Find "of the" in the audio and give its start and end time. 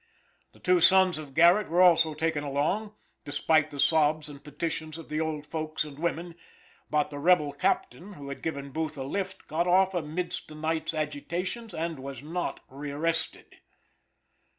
4.97-5.21